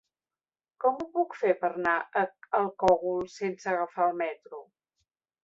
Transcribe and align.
Com 0.85 0.95
ho 1.03 1.05
puc 1.17 1.35
fer 1.41 1.51
per 1.63 1.69
anar 1.73 1.93
al 2.61 2.71
Cogul 2.85 3.23
sense 3.35 3.71
agafar 3.75 4.09
el 4.09 4.19
metro? 4.25 4.65